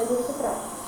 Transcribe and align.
faz 0.00 0.10
muito 0.10 0.32
prático. 0.38 0.79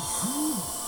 Ooh. 0.00 0.79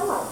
Falado. 0.00 0.28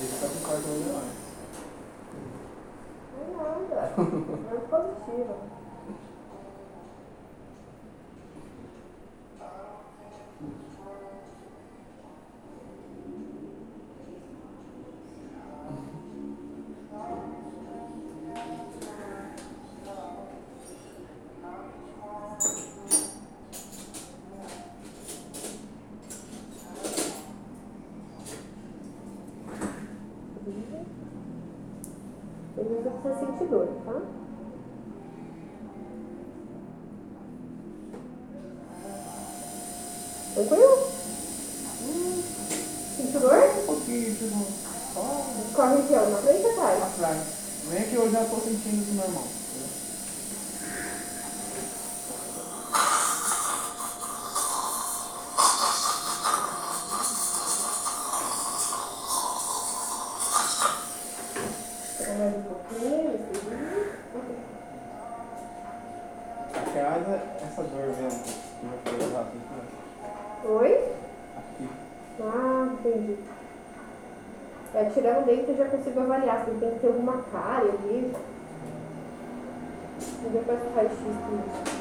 Ele 0.00 0.14
tá 0.20 0.26
com 0.26 0.40
cartão 0.48 0.72
melhor. 0.72 1.04
Não 3.14 3.22
é 3.22 3.44
nada. 3.44 3.80
É 4.50 4.58
positivo. 4.68 5.34
Ele 32.60 32.78
usa 32.78 32.90
pra 32.90 33.12
você 33.14 33.26
sentir 33.26 33.48
dor, 33.48 33.66
tá? 33.86 34.02
Tranquilo? 40.34 40.88
Hum. 41.82 42.22
Sentiu 42.96 43.20
dor? 43.20 43.32
Um 43.62 43.66
pouquinho, 43.66 44.14
tipo, 44.14 44.46
só 44.94 45.24
Qual 45.54 45.76
região? 45.76 46.10
Na 46.10 46.16
frente 46.18 46.44
ou 46.44 46.50
atrás? 46.52 46.82
atrás. 46.82 47.22
Vem 47.70 47.88
que 47.88 47.94
eu 47.94 48.10
já 48.10 48.24
tô 48.24 48.36
sentindo 48.36 48.82
isso 48.82 48.94
normal. 48.94 49.24
Pega 61.98 62.14
mais 62.14 62.36
um 62.36 62.42
pouquinho, 62.42 63.14
esse 63.14 63.40
É 66.72 67.44
essa 67.44 67.62
dor 67.62 67.86
mesmo 68.00 68.22
que 68.22 68.90
eu 68.90 68.98
falei 68.98 69.12
rápido. 69.12 69.42
né? 69.50 69.62
Oi? 70.44 70.72
Aqui. 71.36 71.68
Ah, 72.22 72.68
entendi. 72.72 73.16
É, 74.74 74.84
tirando 74.94 75.22
o 75.22 75.26
dente 75.26 75.50
eu 75.50 75.56
já 75.56 75.64
consigo 75.64 76.00
avaliar 76.00 76.44
se 76.44 76.50
tem 76.52 76.70
que 76.70 76.78
ter 76.78 76.86
alguma 76.86 77.22
cárie 77.32 77.70
ali. 77.70 78.14
E 80.24 80.28
depois 80.30 80.58
o 80.62 80.74
raio-x 80.76 80.96
também. 80.96 81.79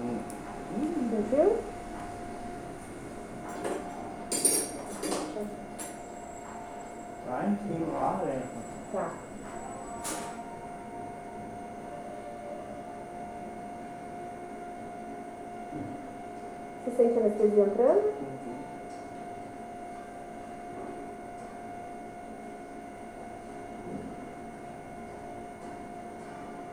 Sentiu? 0.00 1.58
Vai, 7.26 7.46
enfim, 7.48 7.84
lá, 7.92 8.22
é. 8.24 8.40
Tá. 8.92 9.12
Você 16.84 16.96
sente 16.96 17.18
a 17.18 17.20
anestesia 17.20 17.64
entrando? 17.64 18.29